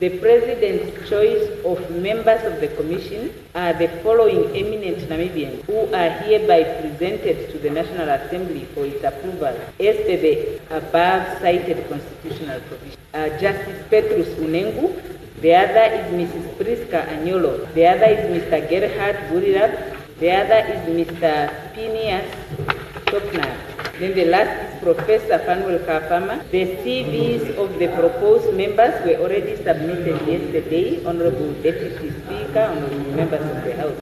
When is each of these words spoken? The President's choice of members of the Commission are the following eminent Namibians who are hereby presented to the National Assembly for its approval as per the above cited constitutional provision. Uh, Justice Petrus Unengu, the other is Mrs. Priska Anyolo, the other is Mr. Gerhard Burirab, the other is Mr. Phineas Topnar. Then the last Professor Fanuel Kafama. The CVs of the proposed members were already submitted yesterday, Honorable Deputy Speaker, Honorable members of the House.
The 0.00 0.16
President's 0.16 1.10
choice 1.10 1.44
of 1.62 1.76
members 1.90 2.40
of 2.50 2.58
the 2.58 2.68
Commission 2.68 3.34
are 3.54 3.74
the 3.74 3.88
following 4.02 4.48
eminent 4.56 4.96
Namibians 5.12 5.60
who 5.66 5.92
are 5.92 6.08
hereby 6.24 6.64
presented 6.80 7.50
to 7.50 7.58
the 7.58 7.68
National 7.68 8.08
Assembly 8.08 8.64
for 8.72 8.86
its 8.86 9.04
approval 9.04 9.52
as 9.78 9.96
per 10.08 10.16
the 10.16 10.56
above 10.70 11.38
cited 11.42 11.86
constitutional 11.90 12.60
provision. 12.62 12.96
Uh, 13.12 13.28
Justice 13.36 13.76
Petrus 13.90 14.28
Unengu, 14.40 14.88
the 15.42 15.52
other 15.54 15.92
is 15.92 16.06
Mrs. 16.16 16.48
Priska 16.56 17.04
Anyolo, 17.04 17.68
the 17.74 17.84
other 17.84 18.06
is 18.06 18.24
Mr. 18.32 18.56
Gerhard 18.70 19.16
Burirab, 19.28 19.98
the 20.18 20.30
other 20.32 20.60
is 20.64 20.80
Mr. 20.96 21.74
Phineas 21.74 22.24
Topnar. 23.04 23.52
Then 23.98 24.14
the 24.14 24.24
last 24.24 24.69
Professor 24.82 25.38
Fanuel 25.44 25.78
Kafama. 25.84 26.40
The 26.50 26.76
CVs 26.82 27.56
of 27.56 27.78
the 27.78 27.88
proposed 27.88 28.54
members 28.54 28.94
were 29.04 29.16
already 29.20 29.56
submitted 29.56 30.26
yesterday, 30.26 31.04
Honorable 31.04 31.52
Deputy 31.62 32.10
Speaker, 32.10 32.64
Honorable 32.72 33.12
members 33.12 33.44
of 33.44 33.64
the 33.64 33.76
House. 33.76 33.98